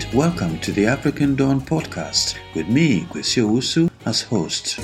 [0.00, 4.78] and welcome to the African Dawn podcast with me, Kwesi Owusu, as host.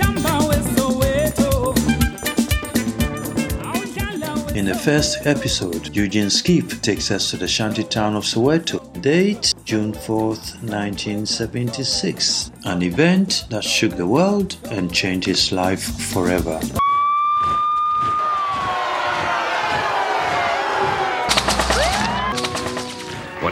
[4.57, 8.81] In the first episode, Eugene Skeef takes us to the shanty town of Soweto.
[9.03, 12.51] Date June 4th, 1976.
[12.65, 16.61] An event that shook the world and changed his life forever.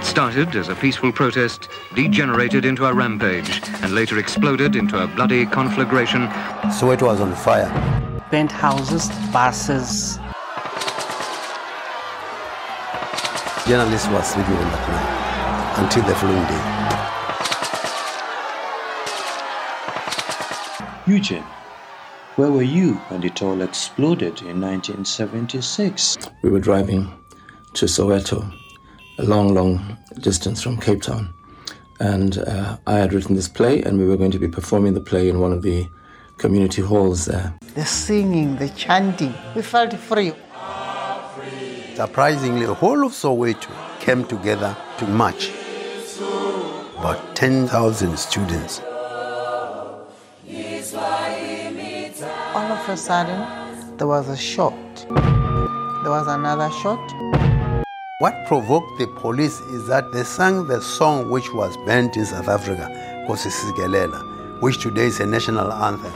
[0.02, 5.06] What started as a peaceful protest degenerated into a rampage and later exploded into a
[5.06, 6.27] bloody conflagration.
[6.73, 7.70] Soweto was on fire.
[8.29, 10.19] Bent houses, buses.
[13.65, 16.46] Journalists were sleeping on that night until the following
[21.07, 21.12] day.
[21.15, 21.46] Eugene,
[22.34, 26.19] where were you when it all exploded in 1976?
[26.43, 27.09] We were driving
[27.74, 28.52] to Soweto,
[29.23, 31.32] a long, long distance from Cape Town.
[32.01, 35.01] And uh, I had written this play, and we were going to be performing the
[35.01, 35.88] play in one of the
[36.38, 37.54] community halls there.
[37.74, 39.32] The singing, the chanting.
[39.54, 40.32] We felt free.
[41.95, 45.52] Surprisingly, the whole of Soweto came together to march.
[46.98, 48.80] About 10,000 students.
[52.54, 54.74] All of a sudden, there was a shot.
[55.09, 57.21] There was another shot.
[58.18, 62.46] What provoked the police is that they sang the song which was banned in South
[62.46, 62.88] Africa,
[63.29, 66.12] Kosisigelela, which today is a national anthem.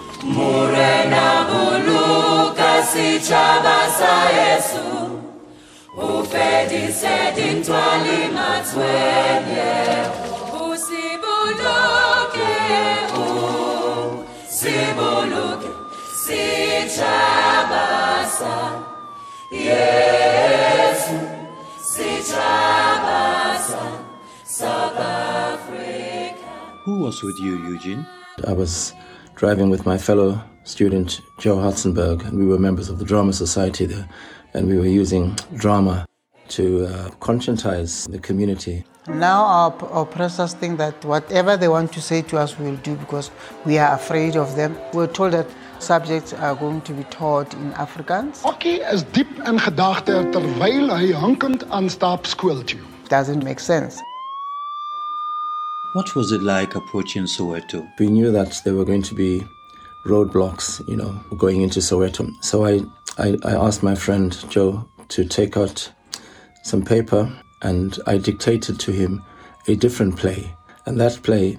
[26.84, 28.06] Who was with you, Eugene?
[28.46, 28.92] I was
[29.36, 33.86] driving with my fellow student, Joe Hudsenberg, and we were members of the Drama Society
[33.86, 34.08] there,
[34.54, 36.04] and we were using drama
[36.48, 38.84] to uh, conscientize the community.
[39.08, 42.96] Now our oppressors think that whatever they want to say to us, we will do
[42.96, 43.30] because
[43.64, 44.76] we are afraid of them.
[44.92, 45.46] We're told that
[45.82, 48.42] subjects are going to be taught in Afrikaans.
[48.42, 52.78] Okkie is diep in gedagte terwyl hy hankend aanstap skool toe.
[53.08, 54.00] Doesn't make sense.
[55.94, 57.88] What was it like approaching Soweto?
[57.98, 59.46] We knew that there were going to be
[60.04, 62.30] roadblocks, you know, going into Soweto.
[62.44, 62.82] So I,
[63.18, 65.90] I, I asked my friend Joe to take out
[66.64, 67.32] some paper
[67.62, 69.22] and I dictated to him
[69.68, 70.54] a different play.
[70.84, 71.58] And that play,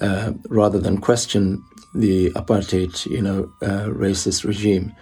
[0.00, 4.92] uh, rather than question the apartheid, you know, uh, racist regime,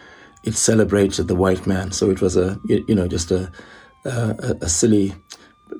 [0.45, 1.93] it celebrated the white man.
[1.93, 3.51] So it was a, you you know, just a,
[4.05, 5.15] a, a silly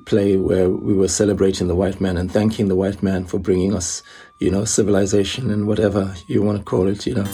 [0.05, 3.73] play where we were celebrating the white man and thanking the white man for bringing
[3.73, 4.03] us,
[4.39, 7.25] you know, civilization and whatever you want to call it, you know.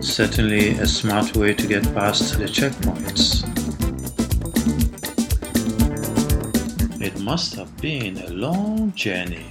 [0.00, 3.42] Certainly a smart way to get past the checkpoints.
[7.00, 9.46] It must have been a long journey.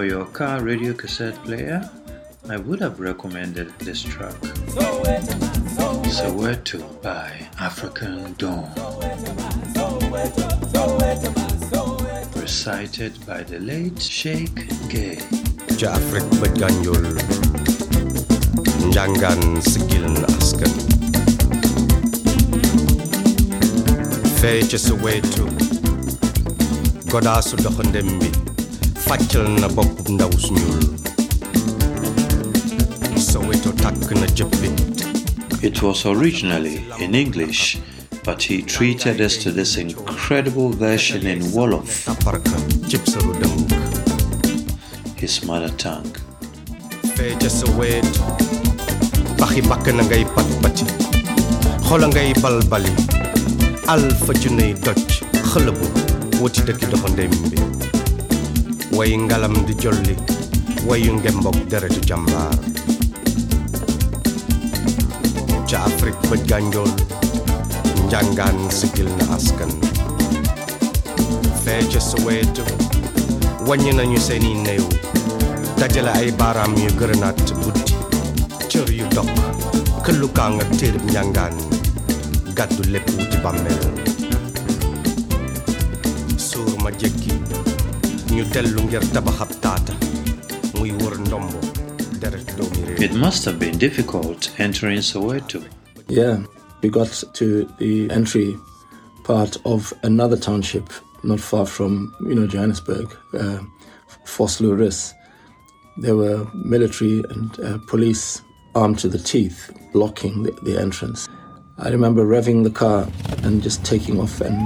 [0.00, 1.78] For your car radio cassette player,
[2.48, 4.32] I would have recommended this track.
[6.08, 8.72] Soweto by African Dawn.
[12.34, 14.56] Recited by the late Sheikh
[14.88, 15.16] Gay.
[15.76, 17.20] Jaafrik Baganjol
[18.88, 20.72] Njangan sigil na askan
[24.40, 25.44] fee ca Soweto
[27.12, 28.39] godaasu doxandem bi
[29.10, 30.84] fàccal na bopp ndaw su ñuul.
[33.18, 34.78] Soweto tàkk na jëppit
[35.62, 35.82] It.
[35.82, 37.76] Was originally in English,
[38.24, 42.54] but he treated us to this incredible version in Wolof, taparka
[42.88, 43.74] cib saru dënk.
[45.18, 46.14] His mother tongue.
[47.16, 48.24] fee ca Soweto
[49.40, 50.86] baxi bakk na ngay pat pati
[51.88, 52.94] xola ngay balbali
[53.88, 55.02] alfa junay doj.
[55.50, 55.86] Xëlëbu.
[56.40, 57.79] Wuti dëkki doxandem bi
[59.00, 60.12] way ngalam di jolli
[60.84, 62.52] wayu ngembok deretu jàmbaar
[65.68, 66.90] ca Afrique bëj gànjool
[68.12, 69.72] njàngaan sigil na askan
[71.64, 72.64] fee ca Soweto
[73.66, 74.84] wàññi nañu seeni néew
[75.80, 77.84] dajale ay baaraam yu gërënaat buddi
[78.70, 79.28] cër yu dog
[80.04, 81.54] këllukaa nga téerib njàngaan
[82.56, 83.82] gàddu lépp wuti bàmmeel
[86.48, 87.32] suur ma jékki
[93.02, 95.66] It must have been difficult entering Soweto.
[96.08, 96.44] Yeah,
[96.82, 98.56] we got to the entry
[99.24, 100.92] part of another township
[101.22, 103.58] not far from, you know, Johannesburg, uh,
[104.24, 105.12] Vosloorus.
[105.98, 108.42] There were military and uh, police
[108.74, 111.28] armed to the teeth blocking the, the entrance.
[111.78, 113.08] I remember revving the car
[113.42, 114.56] and just taking off and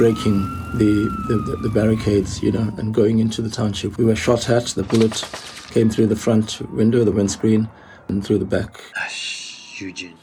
[0.00, 0.48] breaking
[0.78, 3.98] the, the, the, barricades, you know, and going into the township.
[3.98, 4.68] We were shot at.
[4.68, 5.22] The bullet
[5.72, 7.68] came through the front window, the windscreen,
[8.08, 8.80] and through the back.
[8.96, 10.16] Ash, Eugene.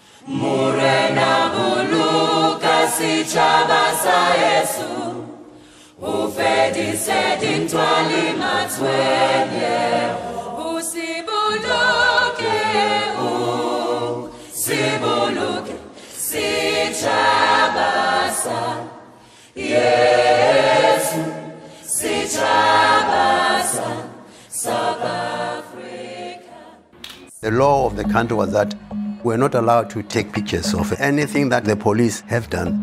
[27.47, 28.75] The law of the country was that
[29.23, 32.75] we're not allowed to take pictures of anything that the police have done.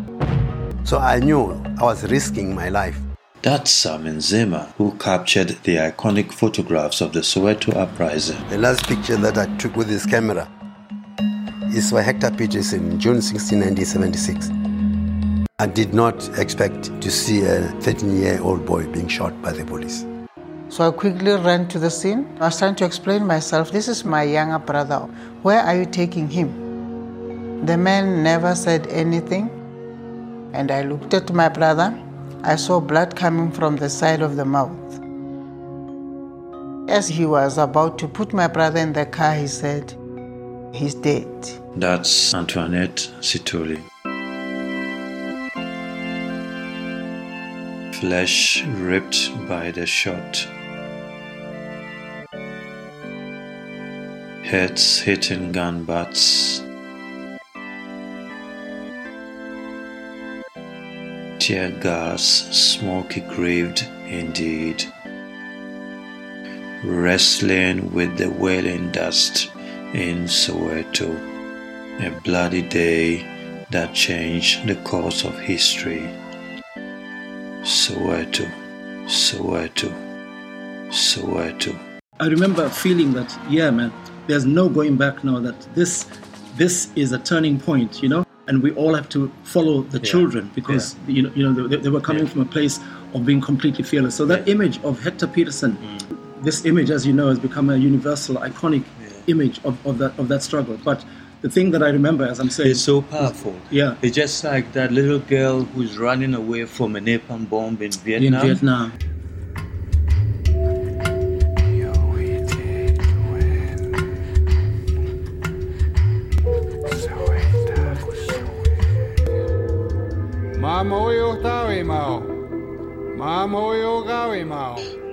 [0.85, 2.97] So I knew I was risking my life.
[3.43, 8.37] That's Sam Nzima, who captured the iconic photographs of the Soweto uprising.
[8.49, 10.49] The last picture that I took with this camera
[11.71, 14.49] is by Hector Pieterson in June 16, 1976.
[15.59, 19.63] I did not expect to see a 13 year old boy being shot by the
[19.63, 20.07] police.
[20.69, 22.27] So I quickly ran to the scene.
[22.39, 23.71] I was trying to explain myself.
[23.71, 24.99] This is my younger brother.
[25.41, 27.65] Where are you taking him?
[27.65, 29.49] The man never said anything.
[30.53, 31.97] And I looked at my brother.
[32.43, 34.71] I saw blood coming from the side of the mouth.
[36.89, 39.95] As he was about to put my brother in the car, he said,
[40.73, 41.27] He's dead.
[41.75, 43.81] That's Antoinette Sithole.
[48.01, 50.45] Flesh ripped by the shot.
[54.43, 56.59] Heads hitting gun butts.
[61.39, 62.21] Tear gas,
[62.51, 64.83] smoky grieved indeed.
[66.83, 69.49] Wrestling with the wailing dust
[69.93, 71.15] in Soweto.
[72.05, 76.05] A bloody day that changed the course of history.
[77.65, 78.45] Soweto,
[79.07, 79.89] Soweto, Soweto.
[80.85, 80.91] I too.
[80.91, 81.75] So I too.
[82.19, 83.91] I remember feeling that, yeah, man,
[84.27, 85.39] there's no going back now.
[85.39, 86.05] That this,
[86.57, 90.03] this is a turning point, you know, and we all have to follow the yeah.
[90.03, 91.15] children because yeah.
[91.15, 92.33] you know, you know, they, they were coming yeah.
[92.33, 92.79] from a place
[93.15, 94.13] of being completely fearless.
[94.13, 96.43] So that image of Hector Pieterson, mm.
[96.43, 98.83] this image, as you know, has become a universal, iconic
[99.25, 100.77] image of, of that of that struggle.
[100.85, 101.03] But
[101.45, 103.55] the thing that I remember, as I'm saying, it's so powerful.
[103.69, 107.91] Yeah, it's just like that little girl who's running away from a napalm bomb in
[107.91, 108.41] Vietnam.
[108.41, 108.93] In Vietnam.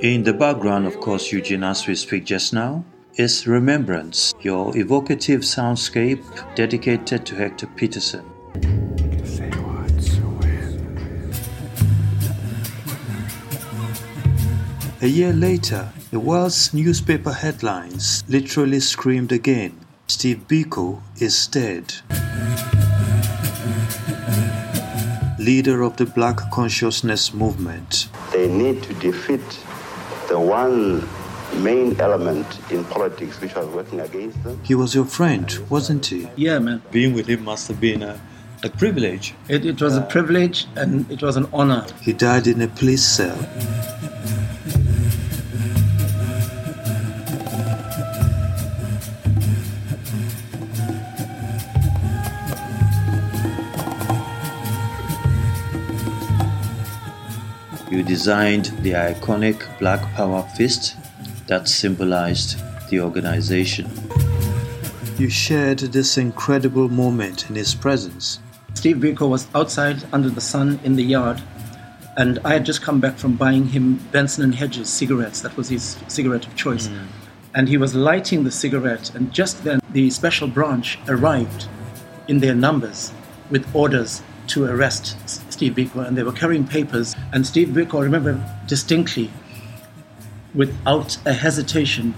[0.01, 2.85] In the background, of course, Eugene, as we speak just now,
[3.17, 6.23] is Remembrance, your evocative soundscape
[6.55, 8.25] dedicated to Hector Pieterson.
[15.03, 21.93] A year later, the world's newspaper headlines literally screamed again Steve Biko is dead.
[25.39, 28.09] Leader of the Black Consciousness Movement.
[28.33, 29.41] They need to defeat
[30.29, 31.01] the one
[31.61, 34.61] main element in politics which was working against them.
[34.65, 36.29] He was your friend, wasn't he?
[36.37, 36.83] Yeah, man.
[36.91, 38.21] Being with him must have been a,
[38.65, 39.35] a privilege.
[39.49, 41.87] It, it was a privilege and it was an honor.
[42.01, 43.39] He died in a police cell.
[57.91, 60.97] You designed the iconic Black Power fist
[61.53, 62.57] that symbolized
[62.89, 63.87] the organization.
[65.19, 68.39] You shared this incredible moment in his presence.
[68.73, 71.43] Steve Biko was outside under the sun in the yard,
[72.17, 75.43] and I had just come back from buying him Benson and Hedges cigarettes.
[75.43, 76.89] That was his cigarette of choice.
[76.89, 77.07] Mm.
[77.55, 81.69] And he was lighting the cigarette, and just then the special branch arrived
[82.29, 83.13] in their numbers
[83.51, 85.19] with orders to arrest
[85.53, 87.15] Steve Biko, and they were carrying papers.
[87.35, 89.31] And Steve Biko, I remember distinctly,
[90.55, 92.15] without a hesitation,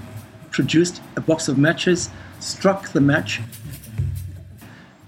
[0.50, 2.11] produced a box of matches,
[2.41, 3.41] struck the match,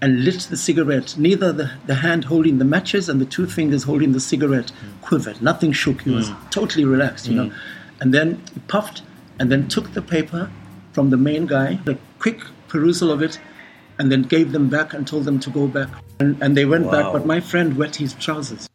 [0.00, 1.16] and lit the cigarette.
[1.16, 4.70] Neither the, the hand holding the matches and the two fingers holding the cigarette
[5.02, 5.40] quivered.
[5.40, 6.02] Nothing shook.
[6.02, 6.50] He was mm.
[6.50, 7.48] totally relaxed, you mm.
[7.48, 7.54] know.
[8.00, 9.02] And then he puffed
[9.38, 10.50] and then took the paper,
[10.92, 13.38] from the main guy, a quick perusal of it,
[13.98, 15.88] and then gave them back and told them to go back.
[16.20, 18.68] And, and they went back, but my friend wet his trousers.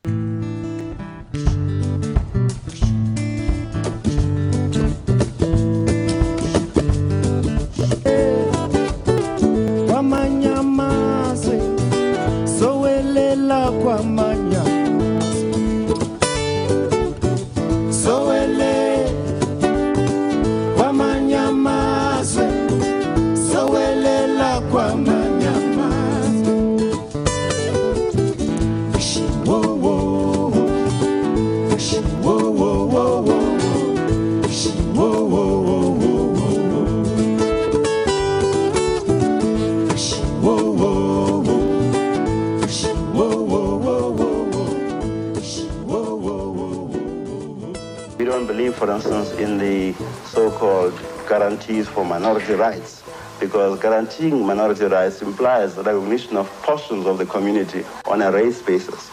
[48.17, 49.93] We don't believe, for instance, in the
[50.25, 50.93] so-called
[51.27, 53.00] guarantees for minority rights,
[53.41, 58.61] because guaranteeing minority rights implies the recognition of portions of the community on a race
[58.61, 59.09] basis.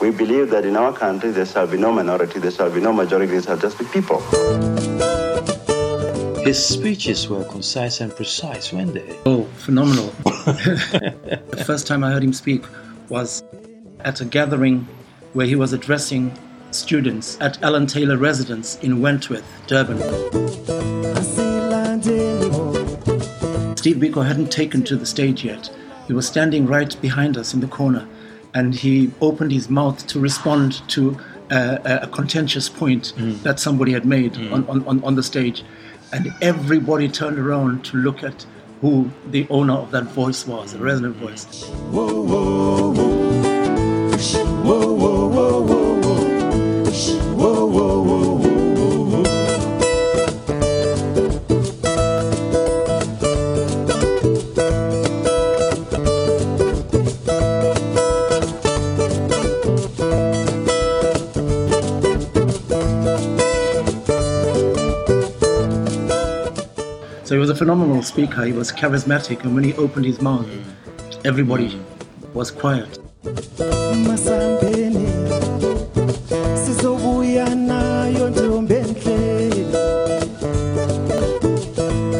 [0.00, 2.92] We believe that in our country there shall be no minority, there shall be no
[2.92, 4.20] majority, there shall just be people.
[6.44, 9.18] His speeches were concise and precise, weren't they?
[9.26, 10.06] Oh, phenomenal.
[10.24, 12.64] the first time I heard him speak
[13.08, 13.42] was
[14.00, 14.86] at a gathering
[15.34, 16.36] where he was addressing
[16.70, 19.98] students at Alan Taylor Residence in Wentworth, Durban.
[23.82, 25.68] Steve Biko hadn't taken to the stage yet.
[26.06, 28.06] He was standing right behind us in the corner
[28.54, 31.18] and he opened his mouth to respond to
[31.50, 33.32] uh, a, a contentious point hmm.
[33.42, 34.54] that somebody had made hmm.
[34.54, 35.64] on, on, on, on the stage.
[36.12, 38.46] And everybody turned around to look at
[38.82, 41.26] who the owner of that voice was, the resonant hmm.
[41.26, 41.64] voice.
[41.90, 42.92] Whoa, whoa.
[42.92, 43.32] Whoa,
[44.62, 44.91] whoa, whoa,
[67.62, 68.44] phenomenal speaker.
[68.44, 71.24] He was charismatic, and when he opened his mouth, mm.
[71.24, 72.34] everybody mm.
[72.34, 72.98] was quiet.
[74.06, 75.06] masambeni
[76.64, 79.18] sizobuya nayo ntombi enhle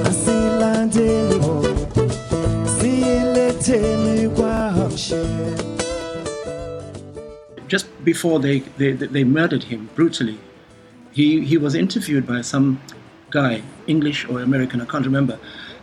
[0.08, 1.66] asilandeni ngo
[2.74, 5.22] siyiletheni kwahamshe
[7.68, 10.38] Just before they, they, they murdered him brutally,
[11.10, 12.78] he, he was interviewed by some
[13.32, 15.38] guy, English or American, I can't remember,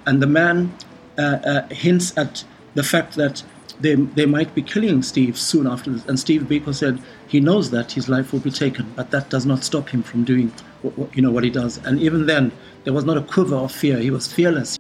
[0.06, 0.74] and the man
[1.18, 3.44] uh, uh, hints at the fact that
[3.80, 6.06] they, they might be killing Steve soon after this.
[6.06, 9.46] And Steve Biko said he knows that his life will be taken, but that does
[9.46, 10.52] not stop him from doing
[10.82, 11.78] what, what, you know, what he does.
[11.86, 12.52] And even then,
[12.84, 13.98] there was not a quiver of fear.
[14.00, 14.78] He was fearless.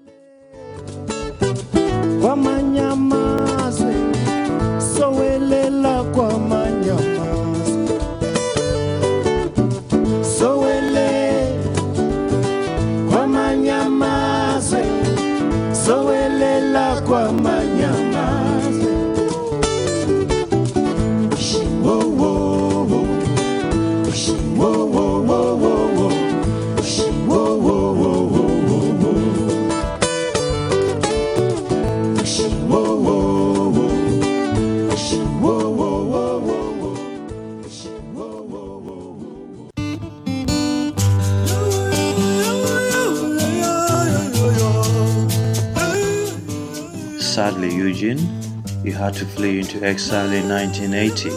[49.09, 51.31] Had to flee into exile in 1980.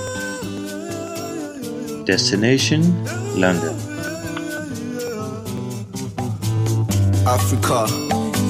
[2.04, 2.82] Destination
[3.34, 3.74] London.
[7.26, 7.86] Africa,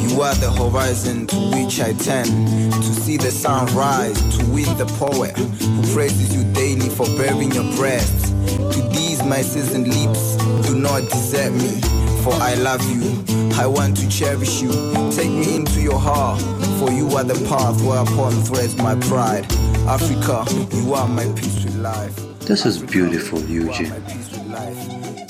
[0.02, 4.76] you are the horizon to which I tend to see the sun rise, to win
[4.76, 8.26] the poet who praises you daily for bearing your breath.
[8.72, 10.36] To these my seasoned lips,
[10.66, 11.80] do not desert me,
[12.24, 13.22] for I love you.
[13.54, 14.72] I want to cherish you.
[15.12, 16.40] Take me into your heart,
[16.86, 19.46] for you are the path whereupon threads my pride.
[19.86, 20.44] Africa,
[20.76, 22.16] you are my peace with life.
[22.40, 23.90] This is beautiful, Eugene.
[23.90, 24.88] my peace with life.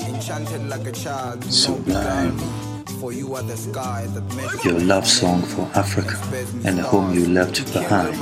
[0.08, 2.61] Enchanted like a child, do not Sublime.
[3.02, 6.16] Beguile me, For you are the sky that measures Your love song for Africa
[6.64, 8.14] and the home you left behind.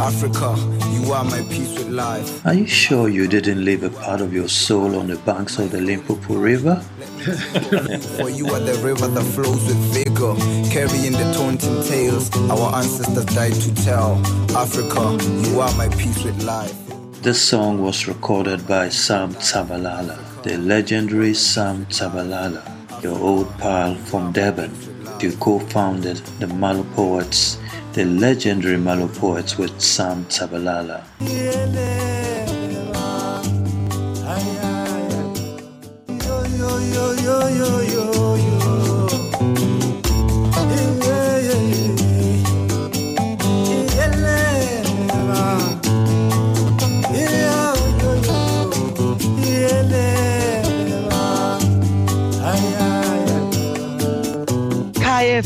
[0.00, 0.56] Africa,
[0.92, 2.46] you are my peace with life.
[2.46, 5.70] Are you sure you didn't leave a part of your soul on the banks of
[5.70, 6.76] the Limpopo River?
[8.16, 10.34] For you are the river that flows with vigor,
[10.70, 14.16] carrying the taunting tales our ancestors died to tell.
[14.56, 15.18] Africa,
[15.48, 16.74] you are my peace with life.
[17.22, 24.32] This song was recorded by Sam Tshabalala, the legendary Sam Tshabalala, your old pal from
[24.32, 24.72] Durban.
[25.20, 27.58] you co-founded the Malo Poets,
[27.92, 31.02] the legendary Malo Poets with Sam Tshabalala.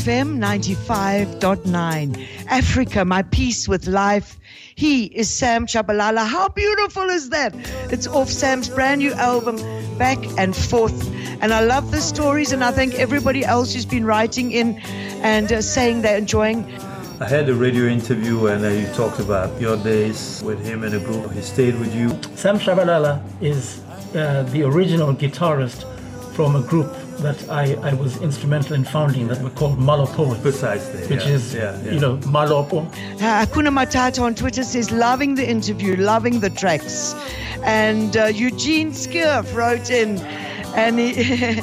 [0.03, 2.27] KFM 95.9.
[2.47, 4.37] Africa, my peace with life.
[4.75, 6.27] He is Sam Tshabalala.
[6.27, 7.55] How beautiful is that?
[7.89, 9.55] It's off Sam's brand new album,
[9.97, 11.09] Back and Forth.
[11.41, 14.77] And I love the stories, and I thank everybody else who's been writing in
[15.23, 16.65] and uh, saying they're enjoying.
[17.21, 20.95] I had a radio interview and uh, you talked about your days with him in
[20.95, 21.31] a group.
[21.31, 22.09] He stayed with you.
[22.35, 23.81] Sam Tshabalala is
[24.13, 25.85] uh, the original guitarist
[26.33, 30.41] from a group that I, I was instrumental in founding that were called Malo Poets.
[30.41, 31.01] Precisely.
[31.07, 31.91] Which yeah, is, yeah, yeah.
[31.91, 32.85] you know, Malopo.
[32.87, 37.15] Uh, Akuna Matata on Twitter says, loving the interview, loving the tracks.
[37.63, 40.19] And uh, Eugene Skeef wrote in,
[40.75, 41.61] and he,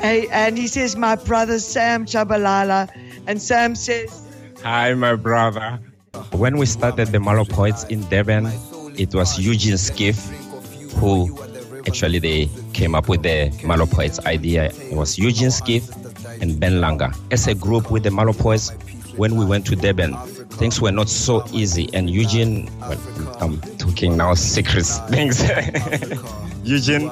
[0.00, 2.88] and he says, my brother Sam Tshabalala.
[3.26, 4.26] And Sam says,
[4.62, 5.78] Hi, my brother.
[6.32, 8.46] When we started the Malo Poets in Durban,
[8.98, 10.18] it was Eugene Skeef
[10.94, 11.34] who
[11.86, 14.66] actually they came up with the Malo Poets idea.
[14.66, 15.90] It was Eugene Skeef
[16.40, 17.16] and Ben Langa.
[17.30, 18.70] As a group with the Malo Poets,
[19.16, 20.14] when we went to Durban,
[20.50, 21.88] things were not so easy.
[21.92, 25.42] And Eugene, well, I'm talking now secrets things.
[26.64, 27.10] Eugene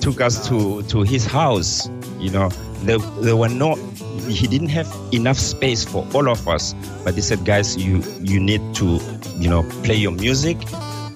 [0.00, 1.88] took us to, to his house.
[2.18, 2.48] You know,
[2.82, 3.74] there, there were no,
[4.28, 6.74] he didn't have enough space for all of us.
[7.04, 9.00] But he said, guys, you, you need to,
[9.36, 10.58] you know, play your music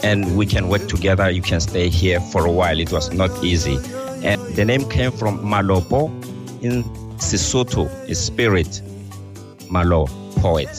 [0.05, 1.31] and we can work together.
[1.31, 2.79] You can stay here for a while.
[2.79, 3.79] It was not easy.
[4.23, 6.09] And the name came from Malopo
[6.63, 6.85] in
[7.17, 8.83] Sesotho, a spirit,
[9.71, 10.75] Malo, poet.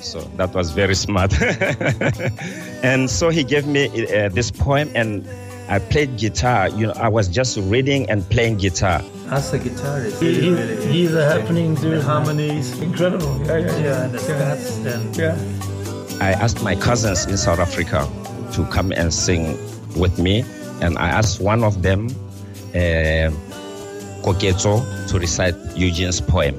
[0.00, 1.32] So that was very smart.
[2.82, 5.28] and so he gave me uh, this poem and
[5.68, 6.70] I played guitar.
[6.70, 9.02] You know, I was just reading and playing guitar.
[9.28, 11.98] As a guitarist, He, he, really he's a happening dude.
[11.98, 12.78] The harmonies.
[12.80, 13.38] Incredible.
[13.46, 16.26] Yeah, yeah, Yeah, and the yeah.
[16.26, 18.08] I asked my cousins in South Africa
[18.52, 19.56] to come and sing
[19.96, 20.44] with me,
[20.80, 22.08] and I asked one of them,
[22.74, 23.30] uh,
[24.22, 26.54] Koketso, to recite Eugene's poem.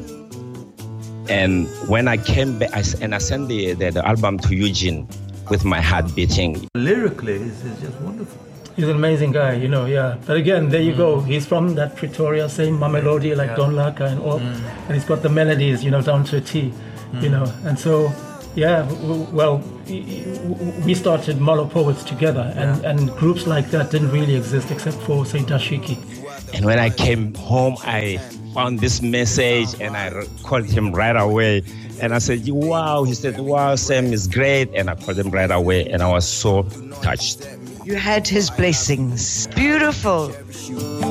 [1.30, 4.56] And when I came back, I, s- and I sent the, the, the album to
[4.56, 5.08] Eugene
[5.50, 6.68] with my heart beating.
[6.76, 8.42] lyrically, it's, it's just wonderful.
[8.76, 10.18] He's an amazing guy, you know, yeah.
[10.26, 11.18] But again, there you go.
[11.22, 11.28] Mm.
[11.28, 13.56] He's from that Pretoria, same Mamelodi like Yeah.
[13.56, 14.40] Don Laka and all.
[14.40, 14.88] Mm.
[14.88, 16.72] And he's got the melodies, you know, down to a T, you
[17.14, 17.32] mm.
[17.32, 17.54] know.
[17.66, 18.12] And so,
[18.56, 23.70] yeah, w- w- well, y- y- we started Malo Poets together, and, and groups like
[23.72, 25.98] that didn't really exist except for, say, Dashiki.
[26.54, 28.18] And when I came home, I
[28.54, 30.12] found this message and I
[30.44, 31.64] called him right away.
[32.00, 33.04] And I said, Wow.
[33.06, 34.70] He said, Wow, Sam is great.
[34.76, 35.88] And I called him right away.
[35.90, 36.64] And I was so
[37.02, 37.48] touched.
[37.86, 39.48] You had his blessings.
[39.48, 40.30] Beautiful.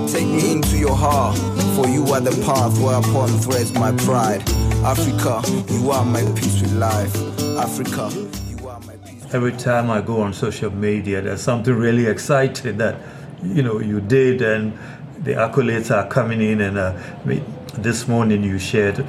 [0.07, 1.37] Take me into your heart,
[1.77, 4.43] for you are the path whereupon threads my pride.
[4.85, 7.32] Africa, you are my peace with life.
[7.59, 8.11] Africa,
[9.33, 12.97] Every time I go on social media, there's something really exciting that
[13.43, 14.73] you know you did, and
[15.25, 16.61] the accolades are coming in.
[16.61, 19.05] And uh, I mean, this morning you shared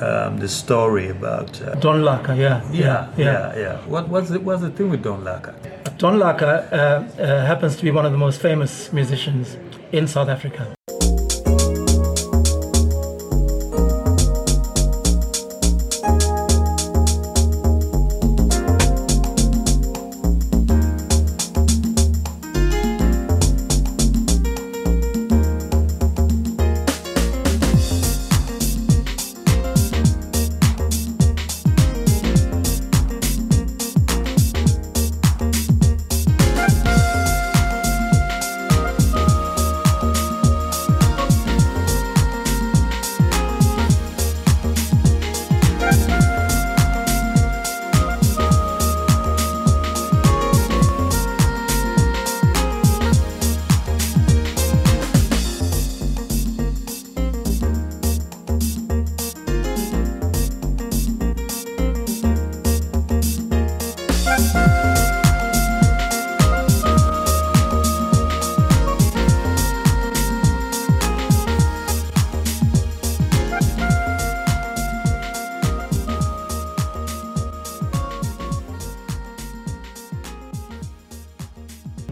[0.00, 2.62] um, the story about uh, Don Laka, yeah.
[2.72, 3.76] yeah, yeah, yeah.
[3.86, 5.54] What what's the what's the thing with Don Laka?
[5.98, 9.58] Don Laka uh, uh, happens to be one of the most famous musicians
[9.92, 10.74] in South Africa.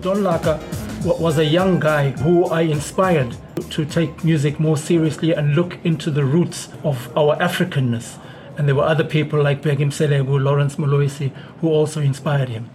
[0.09, 0.59] Don Laka
[1.21, 3.37] was a young guy who I inspired
[3.69, 8.19] to take music more seriously and look into the roots of our Africanness.
[8.57, 12.71] And there were other people like Begim Selegu, Lawrence Moloisi, who also inspired him.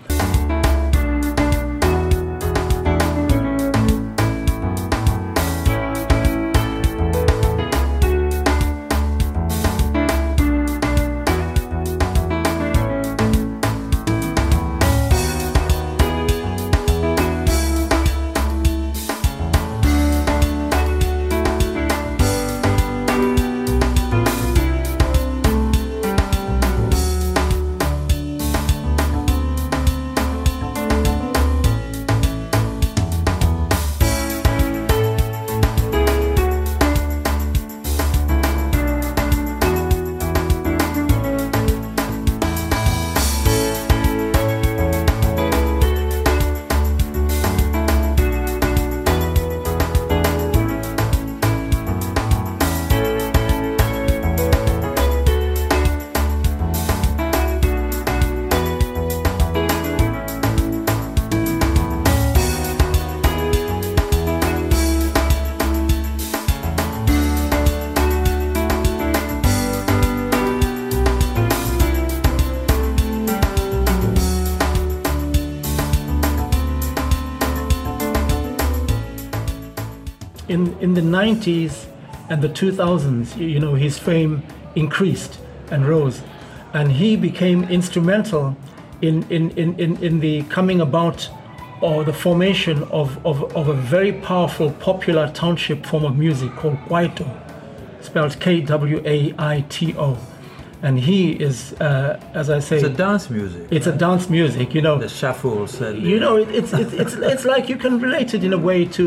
[80.53, 81.85] In in the 90s
[82.29, 84.43] and the 2000s you, know his fame
[84.75, 85.39] increased
[85.71, 86.21] and rose
[86.73, 88.55] and he became instrumental
[89.01, 91.29] in in in in, in the coming about
[91.83, 96.77] or the formation of, of, of a very powerful popular township form of music called
[96.87, 97.27] Kwaito,
[98.01, 100.17] spelled K-W-A-I-T-O.
[100.83, 103.61] And he is, uh, as I say, It's a dance music.
[103.71, 104.97] It's a dance music, you know.
[104.99, 108.43] The shuffles and You know, it, it's, it's it's it's like you can relate it
[108.43, 109.03] in a way to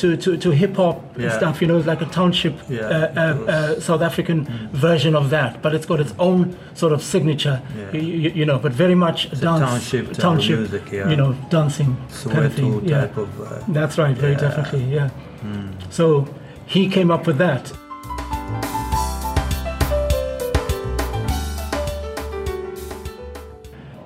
[0.00, 1.36] to, to, to hip hop and Yeah.
[1.36, 1.60] stuff.
[1.60, 4.38] You know, it's like a township Yeah, uh, uh, uh, South African
[4.72, 7.60] version of that, but it's got its own sort of signature.
[7.76, 8.00] Yeah.
[8.00, 11.10] You, you, know, but very much It's a dance, township township, music, yeah.
[11.10, 11.96] you know, dancing
[12.32, 12.72] kind of thing.
[12.72, 14.16] Soweto Yeah, of, uh, that's right.
[14.16, 14.46] Very yeah.
[14.46, 14.84] definitely.
[14.94, 15.10] Yeah.
[15.44, 15.92] Mm.
[15.98, 16.28] So
[16.66, 17.72] he came up with that.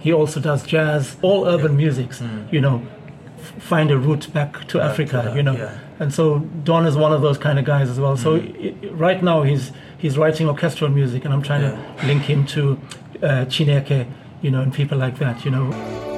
[0.01, 2.83] He also does jazz, all urban musics, you know,
[3.59, 5.53] find a route back to Africa, that, you know.
[5.57, 5.79] yeah.
[5.99, 8.17] And so Don is one of those kind of guys as well.
[8.17, 8.43] So Mm.
[8.67, 12.45] i- i- right now he's he's writing orchestral music, and I'm trying to link him
[12.47, 12.79] to
[13.23, 14.07] uh, Chineke,
[14.41, 16.10] you know, and people like that, you know.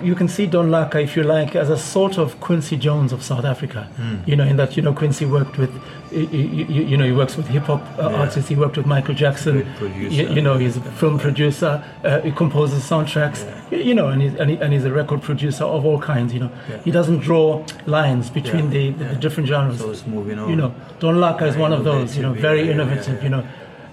[0.00, 3.12] You, you can see Don Laka, if you like, as a sort of Quincy Jones
[3.12, 3.88] of South Africa.
[3.96, 4.28] Mm.
[4.28, 5.70] You know, in that you know Quincy worked with,
[6.12, 8.16] you, you, you know, he works with hip hop uh, Yeah.
[8.16, 8.48] artists.
[8.48, 9.66] He worked with Michael Jackson.
[9.80, 11.82] You, know, he's a film producer.
[12.04, 13.44] Uh, he composes soundtracks.
[13.70, 16.32] You, you know, and he's, and, he, and he's a record producer of all kinds.
[16.32, 16.78] You know, Yeah.
[16.84, 19.78] he doesn't draw lines between Yeah, the, the, the different genres.
[19.78, 20.48] So it's moving on.
[20.50, 22.16] You know, Don Laka is one of those.
[22.16, 23.22] You know, very yeah, yeah, innovative.
[23.22, 23.44] You know,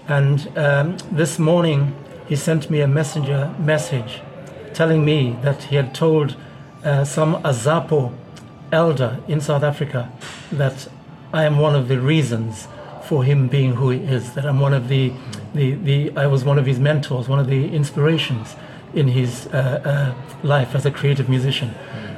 [0.08, 1.94] and um, this morning
[2.28, 4.20] he sent me a messenger message
[4.74, 6.36] telling me that he had told
[6.84, 8.14] uh, some Azapo
[8.72, 10.10] elder in South Africa
[10.50, 10.88] that
[11.32, 12.68] I am one of the reasons
[13.04, 14.34] for him being who he is.
[14.34, 15.12] That I'm one of the,
[15.54, 18.56] the, the I was one of his mentors, one of the inspirations
[18.94, 21.74] in his uh, uh, life as a creative musician.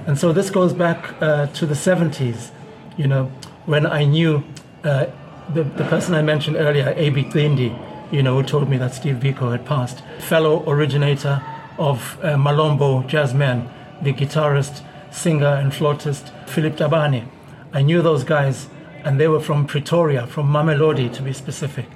[0.07, 2.51] And so this goes back uh, to the 70s,
[2.97, 3.27] you know,
[3.67, 4.45] when I knew
[4.83, 5.07] uh,
[5.53, 7.25] the, the person I mentioned earlier, A.B.
[7.25, 11.43] Thindi, you know, who told me that Steve Biko had passed, fellow originator
[11.79, 13.69] of uh, Malombo Jazz Men,
[14.03, 17.27] the guitarist, singer, and flautist Philip Tabane.
[17.73, 18.69] I knew those guys,
[19.05, 21.87] and they were from Pretoria, from Mamelodi to be specific.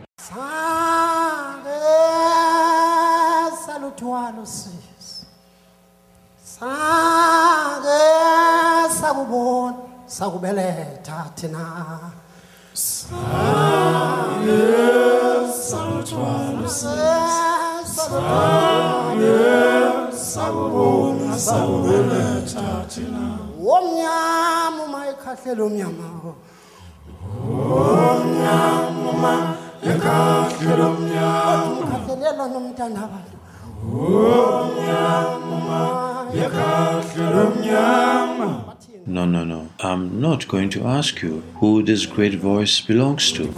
[39.06, 39.68] No, no, no.
[39.80, 43.48] I'm not going to ask you who this great voice belongs to.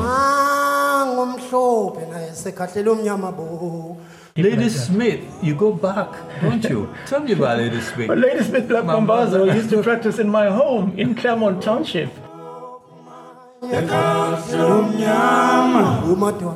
[0.00, 3.96] Ah, ngumhlophe naye sekhahlela omnyama bo
[4.36, 6.08] Ladysmith, you go back,
[6.42, 6.88] don't you?
[7.06, 8.08] Tell me about Ladysmith.
[8.08, 12.10] But Ladysmith Black Mambazo used to practice in my home in Clermont Township.
[13.72, 16.54] ekhahlela omnyama umadwa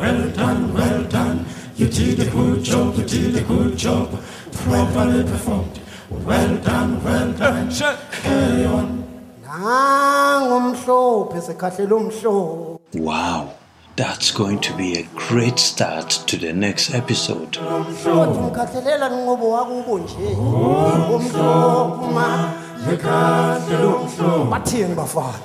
[0.00, 1.38] well done well done
[1.78, 4.08] you did a good job you did a good job
[4.52, 5.80] properly performed
[6.26, 7.70] well done well done
[8.22, 8.88] carry on
[9.46, 13.40] nangumhlophe sekhahlela umhlophe Wow,
[13.98, 17.58] that's going to be a great start to the next episode.
[18.04, 20.36] kodwa umkhahlelela ninqobo wakubo nje
[21.16, 22.52] umhlophe uma
[22.92, 25.38] ekhahlela omhlophe bathini bafana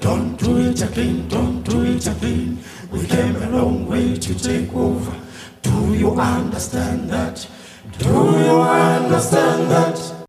[0.00, 2.58] Don't do it again, don't do it again.
[2.90, 5.12] We came a long way to take over.
[5.62, 7.46] Do you understand that?
[7.98, 10.12] Do you understand that?